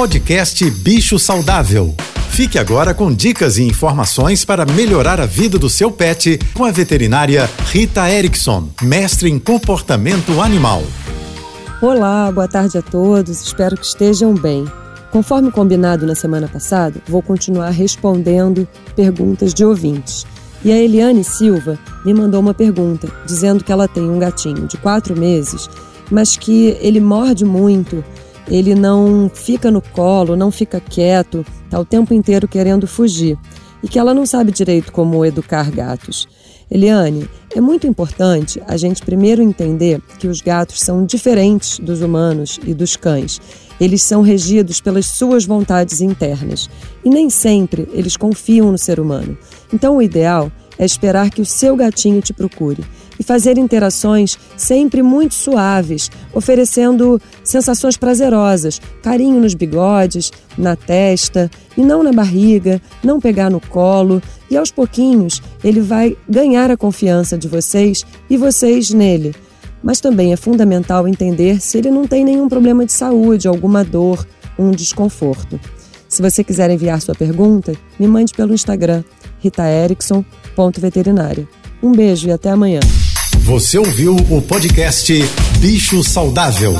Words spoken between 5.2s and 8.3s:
a vida do seu pet com a veterinária Rita